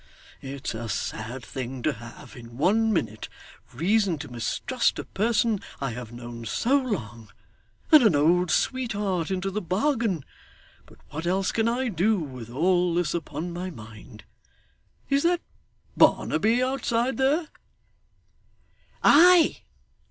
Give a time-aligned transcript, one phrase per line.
[0.41, 3.29] It's a sad thing to have, in one minute,
[3.71, 7.29] reason to mistrust a person I have known so long,
[7.91, 10.25] and an old sweetheart into the bargain;
[10.87, 14.23] but what else can I do, with all this upon my mind!
[15.07, 15.41] Is that
[15.95, 17.49] Barnaby outside there?'
[19.03, 19.61] 'Ay!